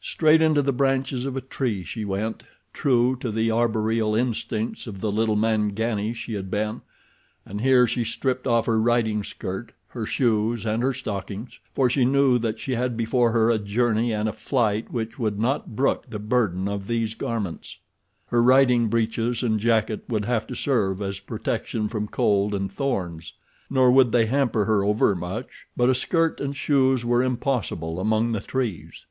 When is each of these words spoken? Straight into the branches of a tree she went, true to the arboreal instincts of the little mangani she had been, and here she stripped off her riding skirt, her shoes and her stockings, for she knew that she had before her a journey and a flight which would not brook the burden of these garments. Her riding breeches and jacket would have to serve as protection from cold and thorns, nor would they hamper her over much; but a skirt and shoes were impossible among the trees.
Straight 0.00 0.42
into 0.42 0.60
the 0.60 0.72
branches 0.72 1.24
of 1.24 1.36
a 1.36 1.40
tree 1.40 1.84
she 1.84 2.04
went, 2.04 2.42
true 2.72 3.14
to 3.20 3.30
the 3.30 3.52
arboreal 3.52 4.12
instincts 4.12 4.88
of 4.88 4.98
the 4.98 5.12
little 5.12 5.36
mangani 5.36 6.12
she 6.14 6.32
had 6.34 6.50
been, 6.50 6.80
and 7.46 7.60
here 7.60 7.86
she 7.86 8.02
stripped 8.02 8.44
off 8.48 8.66
her 8.66 8.80
riding 8.80 9.22
skirt, 9.22 9.70
her 9.86 10.04
shoes 10.04 10.66
and 10.66 10.82
her 10.82 10.92
stockings, 10.92 11.60
for 11.76 11.88
she 11.88 12.04
knew 12.04 12.40
that 12.40 12.58
she 12.58 12.72
had 12.72 12.96
before 12.96 13.30
her 13.30 13.50
a 13.52 13.58
journey 13.60 14.10
and 14.12 14.28
a 14.28 14.32
flight 14.32 14.90
which 14.90 15.16
would 15.16 15.38
not 15.38 15.76
brook 15.76 16.04
the 16.10 16.18
burden 16.18 16.66
of 16.66 16.88
these 16.88 17.14
garments. 17.14 17.78
Her 18.26 18.42
riding 18.42 18.88
breeches 18.88 19.44
and 19.44 19.60
jacket 19.60 20.02
would 20.08 20.24
have 20.24 20.44
to 20.48 20.56
serve 20.56 21.00
as 21.00 21.20
protection 21.20 21.86
from 21.86 22.08
cold 22.08 22.52
and 22.52 22.68
thorns, 22.72 23.32
nor 23.70 23.92
would 23.92 24.10
they 24.10 24.26
hamper 24.26 24.64
her 24.64 24.82
over 24.84 25.14
much; 25.14 25.68
but 25.76 25.88
a 25.88 25.94
skirt 25.94 26.40
and 26.40 26.56
shoes 26.56 27.04
were 27.04 27.22
impossible 27.22 28.00
among 28.00 28.32
the 28.32 28.40
trees. 28.40 29.06